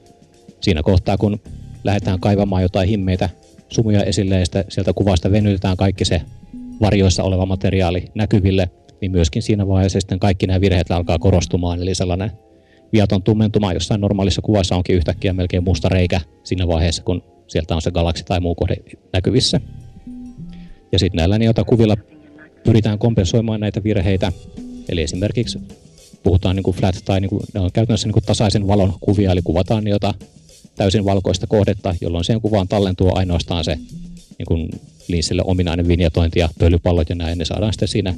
siinä 0.61 0.83
kohtaa, 0.83 1.17
kun 1.17 1.39
lähdetään 1.83 2.19
kaivamaan 2.19 2.61
jotain 2.61 2.89
himmeitä 2.89 3.29
sumuja 3.69 4.03
esille 4.03 4.39
ja 4.39 4.45
sieltä 4.69 4.93
kuvasta 4.93 5.31
venytetään 5.31 5.77
kaikki 5.77 6.05
se 6.05 6.21
varjoissa 6.81 7.23
oleva 7.23 7.45
materiaali 7.45 8.05
näkyville, 8.15 8.69
niin 9.01 9.11
myöskin 9.11 9.41
siinä 9.41 9.67
vaiheessa 9.67 9.99
sitten 9.99 10.19
kaikki 10.19 10.47
nämä 10.47 10.61
virheet 10.61 10.91
alkaa 10.91 11.19
korostumaan, 11.19 11.81
eli 11.81 11.95
sellainen 11.95 12.31
viaton 12.93 13.23
tummentuma 13.23 13.73
jossain 13.73 14.01
normaalissa 14.01 14.41
kuvassa 14.41 14.75
onkin 14.75 14.95
yhtäkkiä 14.95 15.33
melkein 15.33 15.63
musta 15.63 15.89
reikä 15.89 16.21
siinä 16.43 16.67
vaiheessa, 16.67 17.03
kun 17.03 17.23
sieltä 17.47 17.75
on 17.75 17.81
se 17.81 17.91
galaksi 17.91 18.23
tai 18.23 18.39
muu 18.39 18.55
kohde 18.55 18.75
näkyvissä. 19.13 19.61
Ja 20.91 20.99
sitten 20.99 21.17
näillä 21.17 21.37
niitä 21.37 21.63
kuvilla 21.63 21.95
pyritään 22.63 22.99
kompensoimaan 22.99 23.59
näitä 23.59 23.83
virheitä, 23.83 24.31
eli 24.89 25.01
esimerkiksi 25.01 25.59
puhutaan 26.23 26.55
niin 26.55 26.63
kuin 26.63 26.77
flat 26.77 26.95
tai 27.05 27.21
niin 27.21 27.29
kuin, 27.29 27.41
ne 27.53 27.59
on 27.59 27.71
käytännössä 27.73 28.07
niin 28.07 28.13
kuin 28.13 28.25
tasaisen 28.25 28.67
valon 28.67 28.93
kuvia, 28.99 29.31
eli 29.31 29.41
kuvataan 29.41 29.83
niitä 29.83 30.13
täysin 30.79 31.05
valkoista 31.05 31.47
kohdetta, 31.47 31.95
jolloin 32.01 32.23
siihen 32.23 32.41
kuvaan 32.41 32.67
tallentuu 32.67 33.11
ainoastaan 33.15 33.63
se 33.63 33.75
niin 34.37 34.45
kuin 34.47 34.69
linssille 35.07 35.41
ominainen 35.45 35.87
vinjetointi 35.87 36.39
ja 36.39 36.49
pölypallot 36.59 37.09
ja 37.09 37.15
näin, 37.15 37.37
ne 37.37 37.45
saadaan 37.45 37.73
sitten 37.73 37.87
siinä 37.87 38.15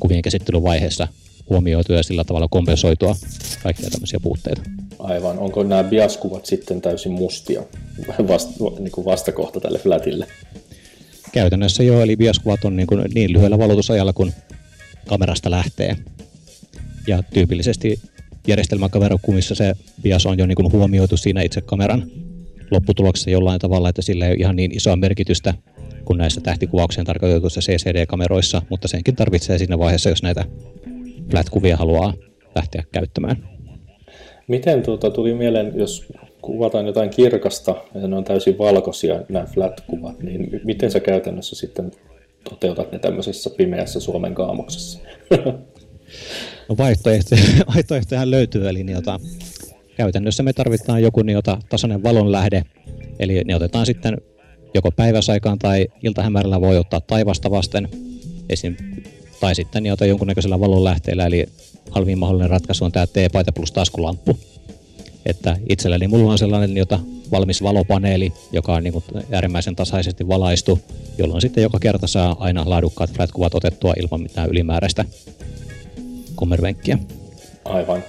kuvien 0.00 0.22
käsittelyvaiheessa 0.22 1.08
huomioitua 1.50 1.96
ja 1.96 2.02
sillä 2.02 2.24
tavalla 2.24 2.48
kompensoitua 2.50 3.16
kaikkia 3.62 3.90
tämmöisiä 3.90 4.20
puutteita. 4.22 4.62
Aivan. 4.98 5.38
Onko 5.38 5.62
nämä 5.62 5.84
biaskuvat 5.84 6.46
sitten 6.46 6.80
täysin 6.80 7.12
mustia 7.12 7.62
vasta, 8.28 8.50
niin 8.78 8.92
kuin 8.92 9.04
vastakohta 9.04 9.60
tälle 9.60 9.78
flatille? 9.78 10.26
Käytännössä 11.32 11.82
joo, 11.82 12.00
eli 12.00 12.16
biaskuvat 12.16 12.64
on 12.64 12.76
niin, 12.76 12.86
kuin 12.86 13.04
niin 13.14 13.32
lyhyellä 13.32 13.58
valotusajalla, 13.58 14.12
kun 14.12 14.32
kamerasta 15.06 15.50
lähtee. 15.50 15.96
Ja 17.06 17.22
tyypillisesti 17.22 18.00
järjestelmäkamerakuvissa 18.46 19.54
se 19.54 19.72
bias 20.02 20.26
on 20.26 20.38
jo 20.38 20.46
niin 20.46 20.56
kuin 20.56 20.72
huomioitu 20.72 21.16
siinä 21.16 21.42
itse 21.42 21.60
kameran 21.60 22.10
lopputuloksessa 22.70 23.30
jollain 23.30 23.60
tavalla, 23.60 23.88
että 23.88 24.02
sillä 24.02 24.26
ei 24.26 24.30
ole 24.30 24.38
ihan 24.40 24.56
niin 24.56 24.76
isoa 24.76 24.96
merkitystä 24.96 25.54
kuin 26.04 26.18
näissä 26.18 26.40
tähtikuvaukseen 26.40 27.06
tarkoitetuissa 27.06 27.60
CCD-kameroissa, 27.60 28.62
mutta 28.70 28.88
senkin 28.88 29.16
tarvitsee 29.16 29.58
siinä 29.58 29.78
vaiheessa, 29.78 30.08
jos 30.08 30.22
näitä 30.22 30.44
flat-kuvia 31.30 31.76
haluaa 31.76 32.14
lähteä 32.54 32.84
käyttämään. 32.92 33.48
Miten 34.48 34.82
tuota, 34.82 35.10
tuli 35.10 35.34
mieleen, 35.34 35.72
jos 35.76 36.06
kuvataan 36.42 36.86
jotain 36.86 37.10
kirkasta 37.10 37.74
ja 37.94 38.08
ne 38.08 38.16
on 38.16 38.24
täysin 38.24 38.58
valkoisia 38.58 39.22
nämä 39.28 39.44
flat-kuvat, 39.44 40.22
niin 40.22 40.60
miten 40.64 40.90
sä 40.90 41.00
käytännössä 41.00 41.56
sitten 41.56 41.90
toteutat 42.50 42.92
ne 42.92 42.98
tämmöisessä 42.98 43.50
pimeässä 43.50 44.00
Suomen 44.00 44.34
kaamuksessa? 44.34 44.98
No 46.68 46.76
vaihtoehtoja, 46.78 47.42
vaihtoehtoja 47.74 48.30
löytyy, 48.30 48.68
eli 48.68 48.84
niiltä, 48.84 49.18
käytännössä 49.96 50.42
me 50.42 50.52
tarvitaan 50.52 51.02
joku 51.02 51.22
niiltä 51.22 51.56
tasainen 51.68 52.02
valonlähde, 52.02 52.62
eli 53.18 53.44
ne 53.44 53.56
otetaan 53.56 53.86
sitten 53.86 54.18
joko 54.74 54.90
päiväsaikaan 54.90 55.58
tai 55.58 55.86
iltahämärällä 56.02 56.60
voi 56.60 56.78
ottaa 56.78 57.00
taivasta 57.00 57.50
vasten, 57.50 57.88
esim. 58.48 58.76
tai 59.40 59.54
sitten 59.54 59.86
jota 59.86 60.06
jonkunnäköisellä 60.06 60.60
valonlähteellä, 60.60 61.26
eli 61.26 61.46
halvin 61.90 62.18
mahdollinen 62.18 62.50
ratkaisu 62.50 62.84
on 62.84 62.92
tämä 62.92 63.06
T-paita 63.06 63.52
plus 63.52 63.72
taskulamppu. 63.72 64.38
Että 65.26 65.56
itselläni 65.68 66.08
mulla 66.08 66.32
on 66.32 66.38
sellainen 66.38 66.76
jota 66.76 66.98
valmis 67.30 67.62
valopaneeli, 67.62 68.32
joka 68.52 68.74
on 68.74 68.82
niin 68.82 68.92
kuin 68.92 69.04
äärimmäisen 69.32 69.76
tasaisesti 69.76 70.28
valaistu, 70.28 70.80
jolloin 71.18 71.40
sitten 71.40 71.62
joka 71.62 71.78
kerta 71.78 72.06
saa 72.06 72.36
aina 72.38 72.62
laadukkaat 72.66 73.12
flat-kuvat 73.12 73.54
otettua 73.54 73.94
ilman 74.00 74.22
mitään 74.22 74.50
ylimääräistä 74.50 75.04
kommervenkkiä. 76.36 76.98
Aivan. 77.64 78.02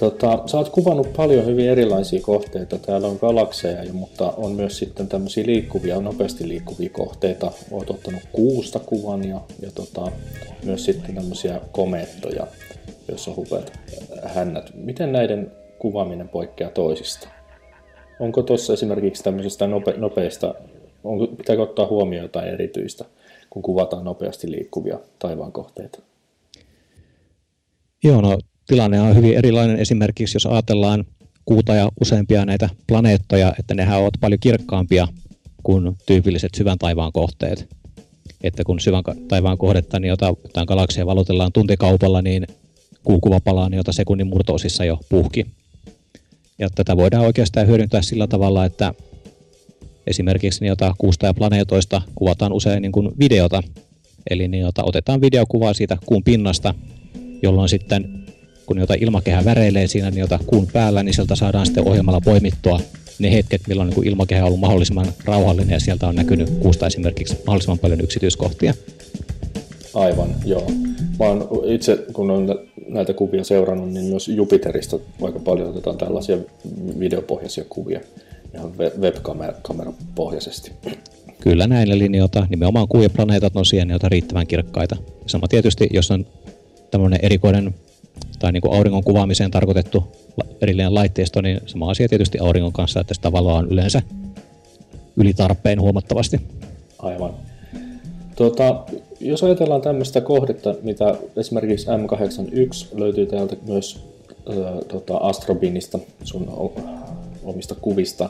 Tota, 0.00 0.42
sä 0.46 0.58
oot 0.58 0.68
kuvannut 0.68 1.12
paljon 1.12 1.46
hyvin 1.46 1.68
erilaisia 1.68 2.20
kohteita. 2.22 2.78
Täällä 2.78 3.08
on 3.08 3.18
galakseja, 3.20 3.92
mutta 3.92 4.32
on 4.36 4.52
myös 4.52 4.78
sitten 4.78 5.08
tämmöisiä 5.08 5.46
liikkuvia, 5.46 6.00
nopeasti 6.00 6.48
liikkuvia 6.48 6.90
kohteita. 6.92 7.52
Oot 7.70 7.90
ottanut 7.90 8.22
kuusta 8.32 8.78
kuvan 8.78 9.28
ja, 9.28 9.40
ja 9.62 9.70
tota, 9.74 10.12
myös 10.64 10.84
sitten 10.84 11.14
tämmöisiä 11.14 11.60
komeettoja, 11.72 12.46
joissa 13.08 13.30
on 13.30 13.36
hupeat 13.36 13.72
hännät. 14.24 14.70
Miten 14.74 15.12
näiden 15.12 15.52
kuvaaminen 15.78 16.28
poikkeaa 16.28 16.70
toisista? 16.70 17.28
Onko 18.20 18.42
tuossa 18.42 18.72
esimerkiksi 18.72 19.24
tämmöisistä 19.24 19.66
nope, 19.66 19.94
nopeista, 19.96 20.54
onko, 21.04 21.26
pitääkö 21.26 21.62
ottaa 21.62 21.86
huomioon 21.86 22.24
jotain 22.24 22.48
erityistä, 22.48 23.04
kun 23.50 23.62
kuvataan 23.62 24.04
nopeasti 24.04 24.50
liikkuvia 24.50 24.98
taivaan 25.18 25.52
kohteita? 25.52 25.98
Joo, 28.04 28.20
no 28.20 28.38
tilanne 28.66 29.00
on 29.00 29.16
hyvin 29.16 29.36
erilainen 29.36 29.78
esimerkiksi, 29.78 30.36
jos 30.36 30.46
ajatellaan 30.46 31.04
kuuta 31.44 31.74
ja 31.74 31.88
useampia 32.00 32.44
näitä 32.44 32.68
planeettoja, 32.86 33.54
että 33.58 33.74
nehän 33.74 34.00
ovat 34.00 34.14
paljon 34.20 34.40
kirkkaampia 34.40 35.08
kuin 35.62 35.96
tyypilliset 36.06 36.54
syvän 36.56 36.78
taivaan 36.78 37.12
kohteet. 37.12 37.68
Että 38.42 38.64
kun 38.64 38.80
syvän 38.80 39.02
taivaan 39.28 39.58
kohdetta, 39.58 40.00
niin 40.00 40.08
jota, 40.08 40.26
jotain 40.26 40.66
galaksia 40.66 41.06
valotellaan 41.06 41.52
tuntikaupalla, 41.52 42.22
niin 42.22 42.46
kuukuva 43.04 43.40
palaa, 43.40 43.68
jota 43.72 43.92
sekunnin 43.92 44.26
murtoosissa 44.26 44.84
jo 44.84 44.98
puhki. 45.08 45.46
Ja 46.58 46.68
tätä 46.74 46.96
voidaan 46.96 47.24
oikeastaan 47.24 47.66
hyödyntää 47.66 48.02
sillä 48.02 48.26
tavalla, 48.26 48.64
että 48.64 48.94
esimerkiksi 50.06 50.66
jota 50.66 50.94
kuusta 50.98 51.26
ja 51.26 51.34
planeetoista 51.34 52.02
kuvataan 52.14 52.52
usein 52.52 52.82
niin 52.82 52.92
kuin 52.92 53.10
videota. 53.18 53.62
Eli 54.30 54.58
jota 54.60 54.84
otetaan 54.84 55.20
videokuvaa 55.20 55.74
siitä 55.74 55.96
kuun 56.06 56.24
pinnasta, 56.24 56.74
jolloin 57.42 57.68
sitten 57.68 58.24
kun 58.66 58.78
jotain 58.78 59.02
ilmakehä 59.02 59.44
väreilee 59.44 59.86
siinä 59.86 60.10
niin 60.10 60.20
jota 60.20 60.38
kuun 60.46 60.66
päällä, 60.72 61.02
niin 61.02 61.14
sieltä 61.14 61.36
saadaan 61.36 61.66
sitten 61.66 61.88
ohjelmalla 61.88 62.20
poimittua 62.20 62.80
ne 63.18 63.32
hetket, 63.32 63.60
milloin 63.68 63.90
niin 63.90 64.06
ilmakehä 64.06 64.42
on 64.42 64.46
ollut 64.46 64.60
mahdollisimman 64.60 65.06
rauhallinen 65.24 65.72
ja 65.72 65.80
sieltä 65.80 66.08
on 66.08 66.14
näkynyt 66.14 66.50
kuusta 66.50 66.86
esimerkiksi 66.86 67.36
mahdollisimman 67.46 67.78
paljon 67.78 68.00
yksityiskohtia. 68.00 68.74
Aivan, 69.94 70.28
joo. 70.44 70.70
Mä 71.18 71.26
oon 71.26 71.48
itse, 71.64 71.98
kun 72.12 72.30
on 72.30 72.58
näitä 72.88 73.12
kuvia 73.12 73.44
seurannut, 73.44 73.92
niin 73.92 74.04
myös 74.04 74.28
Jupiterista 74.28 74.98
aika 75.22 75.38
paljon 75.38 75.68
otetaan 75.68 75.98
tällaisia 75.98 76.38
videopohjaisia 76.98 77.64
kuvia 77.68 78.00
ihan 78.54 78.72
webkamerapohjaisesti. 79.00 80.72
Kyllä 81.40 81.66
näillä 81.66 81.98
linjoilla 81.98 82.46
nimenomaan 82.50 82.88
kuu 82.88 83.02
ja 83.02 83.10
planeetat 83.10 83.56
on 83.56 83.66
siellä 83.66 83.98
riittävän 84.08 84.46
kirkkaita. 84.46 84.96
Sama 85.26 85.48
tietysti, 85.48 85.88
jos 85.92 86.10
on 86.10 86.26
tämmöinen 86.90 87.20
erikoinen 87.22 87.74
tai 88.38 88.52
niin 88.52 88.60
kuin 88.60 88.74
auringon 88.74 89.04
kuvaamiseen 89.04 89.50
tarkoitettu 89.50 90.04
erillinen 90.60 90.94
laitteisto, 90.94 91.40
niin 91.40 91.60
sama 91.66 91.90
asia 91.90 92.08
tietysti 92.08 92.38
auringon 92.38 92.72
kanssa, 92.72 93.00
että 93.00 93.14
sitä 93.14 93.32
valoa 93.32 93.58
on 93.58 93.68
yleensä 93.70 94.02
yli 95.16 95.34
tarpeen 95.34 95.80
huomattavasti. 95.80 96.40
Aivan. 96.98 97.34
Tuota, 98.36 98.84
jos 99.20 99.44
ajatellaan 99.44 99.80
tämmöistä 99.80 100.20
kohdetta, 100.20 100.74
mitä 100.82 101.14
esimerkiksi 101.36 101.86
M81 101.86 102.98
löytyy 102.98 103.26
täältä 103.26 103.56
myös 103.66 104.00
äh, 104.32 104.56
tota 104.88 105.16
Astrobinista, 105.16 105.98
sun 106.24 106.72
omista 107.44 107.74
kuvista, 107.74 108.28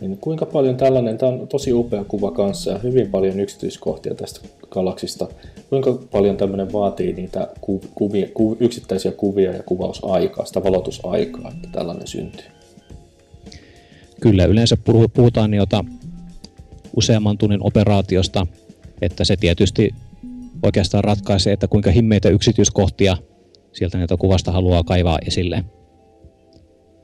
niin 0.00 0.18
kuinka 0.18 0.46
paljon 0.46 0.76
tällainen, 0.76 1.18
tämä 1.18 1.32
on 1.32 1.48
tosi 1.48 1.72
upea 1.72 2.04
kuva 2.04 2.30
kanssa 2.30 2.70
ja 2.70 2.78
hyvin 2.78 3.10
paljon 3.10 3.40
yksityiskohtia 3.40 4.14
tästä 4.14 4.40
galaksista, 4.70 5.28
kuinka 5.70 5.98
paljon 6.10 6.36
tämmöinen 6.36 6.72
vaatii 6.72 7.12
niitä 7.12 7.48
kuvia, 7.94 8.28
ku, 8.34 8.56
yksittäisiä 8.60 9.12
kuvia 9.12 9.52
ja 9.52 9.62
kuvausaikaa, 9.62 10.44
sitä 10.44 10.62
valotusaikaa, 10.62 11.50
että 11.50 11.68
tällainen 11.72 12.06
syntyy? 12.06 12.46
Kyllä, 14.20 14.44
yleensä 14.44 14.76
puhutaan 15.14 15.54
jota 15.54 15.84
useamman 16.96 17.38
tunnin 17.38 17.62
operaatiosta, 17.62 18.46
että 19.02 19.24
se 19.24 19.36
tietysti 19.36 19.94
oikeastaan 20.62 21.04
ratkaisee, 21.04 21.52
että 21.52 21.68
kuinka 21.68 21.90
himmeitä 21.90 22.28
yksityiskohtia 22.28 23.16
sieltä 23.72 23.98
niitä 23.98 24.16
kuvasta 24.16 24.52
haluaa 24.52 24.84
kaivaa 24.84 25.18
esille. 25.26 25.64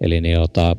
Eli 0.01 0.21
niin, 0.21 0.33
jota, 0.33 0.77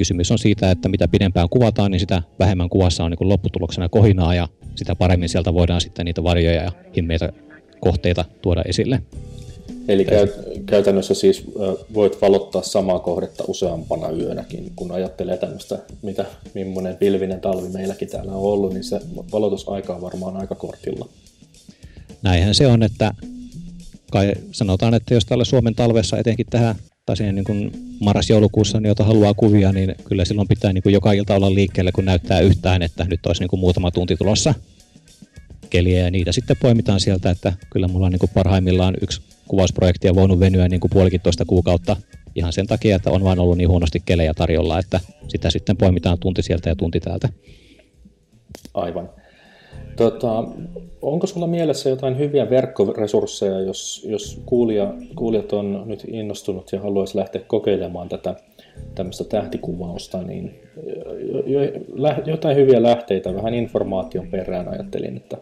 kysymys 0.00 0.30
on 0.30 0.38
siitä, 0.38 0.70
että 0.70 0.88
mitä 0.88 1.08
pidempään 1.08 1.48
kuvataan, 1.48 1.90
niin 1.90 2.00
sitä 2.00 2.22
vähemmän 2.38 2.68
kuvassa 2.68 3.04
on 3.04 3.10
niin 3.10 3.28
lopputuloksena 3.28 3.88
kohinaa 3.88 4.34
ja 4.34 4.48
sitä 4.74 4.94
paremmin 4.94 5.28
sieltä 5.28 5.54
voidaan 5.54 5.80
sitten 5.80 6.04
niitä 6.04 6.22
varjoja 6.22 6.62
ja 6.62 6.72
himmeitä 6.96 7.32
kohteita 7.80 8.24
tuoda 8.42 8.62
esille. 8.66 9.02
Eli 9.88 10.04
käy- 10.04 10.62
käytännössä 10.66 11.14
siis 11.14 11.44
voit 11.94 12.22
valottaa 12.22 12.62
samaa 12.62 12.98
kohdetta 12.98 13.44
useampana 13.48 14.10
yönäkin, 14.10 14.72
kun 14.76 14.92
ajattelee 14.92 15.36
tämmöistä, 15.36 15.78
mitä, 16.02 16.24
millainen 16.54 16.96
pilvinen 16.96 17.40
talvi 17.40 17.68
meilläkin 17.68 18.08
täällä 18.08 18.32
on 18.32 18.42
ollut, 18.42 18.72
niin 18.72 18.84
se 18.84 19.00
valotusaika 19.32 19.94
on 19.94 20.02
varmaan 20.02 20.36
aika 20.36 20.54
kortilla. 20.54 21.08
Näinhän 22.22 22.54
se 22.54 22.66
on, 22.66 22.82
että 22.82 23.14
kai 24.12 24.32
sanotaan, 24.52 24.94
että 24.94 25.14
jos 25.14 25.24
täällä 25.24 25.44
Suomen 25.44 25.74
talvessa 25.74 26.18
etenkin 26.18 26.46
tähän 26.50 26.74
tai 27.10 27.16
siihen 27.16 27.34
niin 27.34 27.44
kuin 27.44 27.72
marras-joulukuussa, 28.00 28.80
niin 28.80 28.88
jota 28.88 29.04
haluaa 29.04 29.34
kuvia, 29.34 29.72
niin 29.72 29.94
kyllä 30.04 30.24
silloin 30.24 30.48
pitää 30.48 30.72
niin 30.72 30.82
kuin 30.82 30.92
joka 30.92 31.12
ilta 31.12 31.34
olla 31.34 31.54
liikkeelle, 31.54 31.92
kun 31.92 32.04
näyttää 32.04 32.40
yhtään, 32.40 32.82
että 32.82 33.04
nyt 33.04 33.26
olisi 33.26 33.42
niin 33.42 33.48
kuin 33.48 33.60
muutama 33.60 33.90
tunti 33.90 34.16
tulossa 34.16 34.54
keliä 35.70 36.04
ja 36.04 36.10
niitä 36.10 36.32
sitten 36.32 36.56
poimitaan 36.56 37.00
sieltä, 37.00 37.30
että 37.30 37.52
kyllä 37.72 37.88
mulla 37.88 38.06
on 38.06 38.12
niin 38.12 38.20
kuin 38.20 38.30
parhaimmillaan 38.34 38.94
yksi 39.00 39.20
kuvausprojekti 39.48 40.08
on 40.08 40.14
voinut 40.14 40.40
venyä 40.40 40.68
niin 40.68 40.80
kuin 40.80 40.90
puolikin 40.90 41.20
toista 41.20 41.44
kuukautta 41.44 41.96
ihan 42.34 42.52
sen 42.52 42.66
takia, 42.66 42.96
että 42.96 43.10
on 43.10 43.24
vain 43.24 43.38
ollut 43.38 43.58
niin 43.58 43.68
huonosti 43.68 44.02
kelejä 44.06 44.34
tarjolla, 44.34 44.78
että 44.78 45.00
sitä 45.28 45.50
sitten 45.50 45.76
poimitaan 45.76 46.18
tunti 46.18 46.42
sieltä 46.42 46.68
ja 46.68 46.76
tunti 46.76 47.00
täältä. 47.00 47.28
Aivan. 48.74 49.10
Tota, 49.96 50.44
onko 51.02 51.26
sulla 51.26 51.46
mielessä 51.46 51.88
jotain 51.88 52.18
hyviä 52.18 52.50
verkkoresursseja, 52.50 53.60
jos, 53.60 54.06
jos 54.08 54.42
kuulija, 54.46 54.94
kuulijat 55.14 55.52
on 55.52 55.82
nyt 55.86 56.04
innostunut 56.08 56.72
ja 56.72 56.80
haluaisi 56.80 57.18
lähteä 57.18 57.42
kokeilemaan 57.46 58.08
tätä 58.08 58.34
tämmöistä 58.94 59.24
tähtikuvausta, 59.24 60.22
niin 60.22 60.60
jotain 62.26 62.56
hyviä 62.56 62.82
lähteitä, 62.82 63.34
vähän 63.34 63.54
informaation 63.54 64.26
perään 64.26 64.68
ajattelin, 64.68 65.16
että 65.16 65.36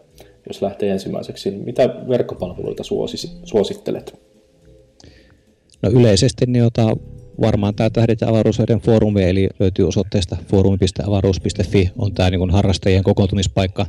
jos 0.47 0.61
lähtee 0.61 0.91
ensimmäiseksi, 0.91 1.51
niin 1.51 1.65
mitä 1.65 1.95
verkkopalveluita 2.09 2.83
suosis, 2.83 3.37
suosittelet? 3.43 4.19
No 5.81 5.89
yleisesti 5.89 6.45
niin 6.45 6.63
jota 6.63 6.97
varmaan 7.41 7.75
tämä 7.75 7.89
Tähdet 7.89 8.21
ja 8.21 8.27
foorumi, 8.79 9.23
eli 9.23 9.49
löytyy 9.59 9.87
osoitteesta 9.87 10.37
foorumi.avaruus.fi, 10.47 11.91
on 11.97 12.13
tämä 12.13 12.29
niin 12.29 12.49
harrastajien 12.49 13.03
kokoontumispaikka 13.03 13.85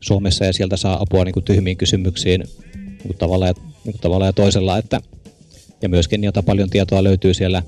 Suomessa 0.00 0.44
ja 0.44 0.52
sieltä 0.52 0.76
saa 0.76 1.02
apua 1.02 1.24
niin 1.24 1.32
kuin 1.32 1.44
tyhmiin 1.44 1.76
kysymyksiin 1.76 2.44
niin 2.74 3.02
kuin 3.02 3.18
tavalla, 3.18 3.46
ja, 3.46 3.54
niin 3.84 3.92
kuin 3.92 4.00
tavalla 4.00 4.26
ja 4.26 4.32
toisella. 4.32 4.78
Että, 4.78 5.00
ja 5.82 5.88
myöskin 5.88 6.24
jota 6.24 6.42
paljon 6.42 6.70
tietoa 6.70 7.04
löytyy 7.04 7.34
siellä 7.34 7.62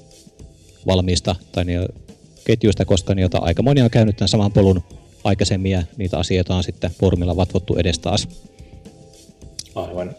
valmiista 0.86 1.36
tai 1.52 1.64
niin, 1.64 1.88
ketjuista, 2.44 2.84
koska 2.84 3.12
jota 3.12 3.38
aika 3.38 3.62
moni 3.62 3.82
on 3.82 3.90
käynyt 3.90 4.16
tämän 4.16 4.28
saman 4.28 4.52
polun 4.52 4.82
aikaisemmin 5.24 5.73
ja 5.73 5.82
niitä 5.97 6.18
asioita 6.18 6.54
on 6.54 6.64
sitten 6.64 6.90
foorumilla 7.00 7.36
vatvottu 7.36 7.76
edes 7.76 7.99
taas. 7.99 8.28
Aivan. 9.75 10.16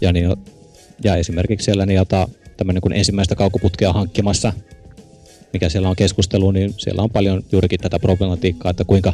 Ja, 0.00 0.12
niin, 0.12 0.36
ja 1.04 1.16
esimerkiksi 1.16 1.64
siellä 1.64 1.86
niin, 1.86 1.96
jota, 1.96 2.28
tämmöinen 2.56 2.80
kun 2.80 2.92
ensimmäistä 2.92 3.34
kaukoputkea 3.34 3.92
hankkimassa, 3.92 4.52
mikä 5.52 5.68
siellä 5.68 5.88
on 5.88 5.96
keskustelu, 5.96 6.50
niin 6.50 6.74
siellä 6.76 7.02
on 7.02 7.10
paljon 7.10 7.42
juurikin 7.52 7.80
tätä 7.80 7.98
problematiikkaa, 7.98 8.70
että 8.70 8.84
kuinka 8.84 9.12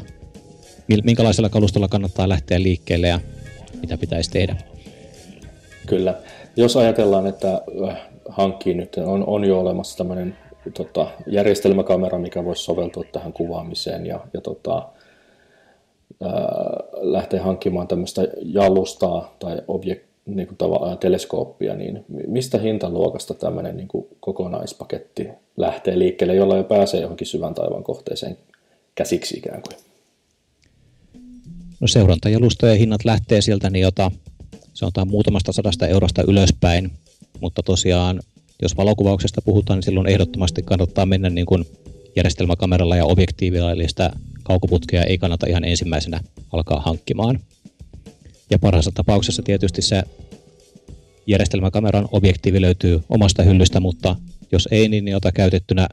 minkälaisella 1.05 1.49
kalustolla 1.49 1.89
kannattaa 1.89 2.29
lähteä 2.29 2.63
liikkeelle 2.63 3.09
ja 3.09 3.21
mitä 3.81 3.99
pitäisi 3.99 4.31
tehdä. 4.31 4.57
Kyllä. 5.87 6.15
Jos 6.57 6.77
ajatellaan, 6.77 7.27
että 7.27 7.61
äh, 7.89 8.09
hankkii 8.29 8.75
nyt, 8.75 8.97
on, 8.97 9.25
on 9.27 9.45
jo 9.45 9.61
olemassa 9.61 9.99
tämmöinen 9.99 10.37
tota, 10.75 11.11
järjestelmäkamera, 11.27 12.19
mikä 12.19 12.45
voisi 12.45 12.63
soveltua 12.63 13.05
tähän 13.13 13.33
kuvaamiseen 13.33 14.07
ja, 14.07 14.21
ja 14.35 14.41
tota, 14.41 14.89
ää, 16.23 16.31
äh, 16.31 16.37
lähtee 17.01 17.41
hankkimaan 17.41 17.89
tämmöistä 17.89 18.29
jalustaa 18.43 19.37
tai 19.39 19.63
objek, 19.69 20.08
niin 20.29 20.47
kuin 20.47 20.59
tava, 20.59 20.97
teleskooppia, 20.97 21.75
niin 21.75 22.05
mistä 22.27 22.59
hintaluokasta 22.59 23.35
tämmöinen 23.35 23.77
niin 23.77 23.89
kuin 23.89 24.07
kokonaispaketti 24.21 25.29
lähtee 25.57 25.99
liikkeelle, 25.99 26.35
jolla 26.35 26.57
jo 26.57 26.65
pääsee 26.65 27.01
johonkin 27.01 27.27
syvän 27.27 27.55
taivaan 27.55 27.85
kohteeseen 27.85 28.39
käsiksi 28.95 29.39
ikään 29.39 29.63
kuin? 29.63 29.77
No 31.81 31.87
seurantajalustojen 31.87 32.79
hinnat 32.79 33.05
lähtee 33.05 33.41
sieltä 33.41 33.71
niin 33.71 33.83
jota 33.83 34.11
sanotaan 34.75 35.09
muutamasta 35.09 35.53
sadasta 35.53 35.87
eurosta 35.87 36.23
ylöspäin, 36.23 36.91
mutta 37.41 37.63
tosiaan 37.63 38.21
jos 38.63 38.77
valokuvauksesta 38.77 39.43
puhutaan, 39.43 39.77
niin 39.77 39.83
silloin 39.85 40.07
ehdottomasti 40.07 40.63
kannattaa 40.63 41.07
mennä 41.07 41.31
niin 41.31 41.47
kuin 41.47 41.65
järjestelmäkameralla 42.17 42.97
ja 42.97 43.05
objektiivilla, 43.05 43.73
eli 43.73 43.89
sitä 43.89 44.11
kaukoputkea 44.43 45.03
ei 45.03 45.19
kannata 45.19 45.47
ihan 45.49 45.65
ensimmäisenä 45.65 46.21
alkaa 46.53 46.81
hankkimaan. 46.81 47.41
Ja 48.51 48.59
parhaassa 48.59 48.91
tapauksessa 48.95 49.43
tietysti 49.43 49.83
se 49.83 50.03
järjestelmäkameran 51.27 52.09
objektiivi 52.13 52.61
löytyy 52.61 53.03
omasta 53.09 53.43
hyllystä, 53.43 53.81
mutta 53.81 54.17
jos 54.53 54.69
ei, 54.71 54.89
niin 54.89 55.09
jota 55.09 55.33
käytettynä 55.33 55.89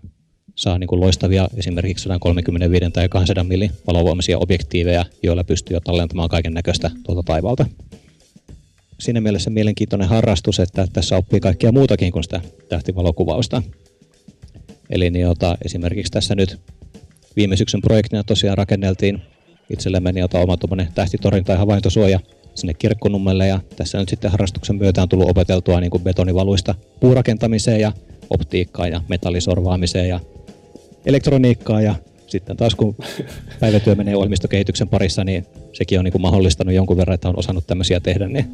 saa 0.55 0.79
niin 0.79 0.87
kuin 0.87 1.01
loistavia 1.01 1.47
esimerkiksi 1.57 2.03
135 2.03 2.91
tai 2.91 3.09
200 3.09 3.43
mm 3.43 3.69
valovoimaisia 3.87 4.39
objektiiveja, 4.39 5.05
joilla 5.23 5.43
pystyy 5.43 5.75
jo 5.75 5.79
tallentamaan 5.79 6.29
kaiken 6.29 6.53
näköistä 6.53 6.91
tuolta 7.03 7.23
taivaalta. 7.23 7.65
Siinä 8.99 9.21
mielessä 9.21 9.49
mielenkiintoinen 9.49 10.07
harrastus, 10.07 10.59
että 10.59 10.87
tässä 10.93 11.17
oppii 11.17 11.39
kaikkea 11.39 11.71
muutakin 11.71 12.11
kuin 12.11 12.23
sitä 12.23 12.41
tähtivalokuvausta. 12.69 13.61
Eli 14.89 15.09
niin, 15.09 15.23
jota 15.23 15.57
esimerkiksi 15.65 16.11
tässä 16.11 16.35
nyt 16.35 16.59
viime 17.35 17.57
syksyn 17.57 17.81
projektina 17.81 18.23
tosiaan 18.23 18.57
rakenneltiin 18.57 19.21
itsellemme 19.69 20.11
niin 20.11 20.21
jota 20.21 20.39
oma 20.39 20.57
tähtitorin 20.95 21.43
tai 21.43 21.57
havaintosuoja 21.57 22.19
sinne 22.55 22.73
kirkkonummelle 22.73 23.47
ja 23.47 23.59
tässä 23.75 23.97
nyt 23.97 24.09
sitten 24.09 24.31
harrastuksen 24.31 24.75
myötä 24.75 25.01
on 25.01 25.09
tullut 25.09 25.29
opeteltua 25.29 25.79
niin 25.79 25.91
kuin 25.91 26.03
betonivaluista 26.03 26.75
puurakentamiseen 26.99 27.79
ja 27.79 27.91
optiikkaan 28.29 28.91
ja 28.91 29.01
metallisorvaamiseen 29.07 30.09
ja 30.09 30.19
elektroniikkaa 31.05 31.81
ja 31.81 31.95
sitten 32.27 32.57
taas 32.57 32.75
kun 32.75 32.95
päivätyö 33.59 33.95
menee 33.95 34.15
ohjelmistokehityksen 34.15 34.89
parissa, 34.89 35.23
niin 35.23 35.45
sekin 35.73 35.99
on 35.99 36.05
niin 36.05 36.11
kuin 36.11 36.21
mahdollistanut 36.21 36.73
jonkun 36.73 36.97
verran, 36.97 37.15
että 37.15 37.29
on 37.29 37.39
osannut 37.39 37.67
tämmöisiä 37.67 37.99
tehdä, 37.99 38.27
niin 38.27 38.45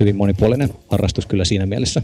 hyvin 0.00 0.16
monipuolinen 0.16 0.70
harrastus 0.88 1.26
kyllä 1.26 1.44
siinä 1.44 1.66
mielessä. 1.66 2.02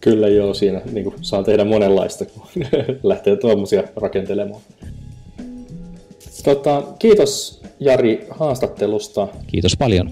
Kyllä 0.00 0.28
joo, 0.28 0.54
siinä 0.54 0.80
niin 0.92 1.04
kuin 1.04 1.16
saa 1.20 1.42
tehdä 1.42 1.64
monenlaista, 1.64 2.24
kun 2.24 2.42
lähtee 3.02 3.36
tuommoisia 3.36 3.82
rakentelemaan. 3.96 4.60
Tota, 6.44 6.82
kiitos 6.98 7.62
Jari 7.80 8.26
haastattelusta. 8.30 9.28
Kiitos 9.46 9.76
paljon. 9.76 10.10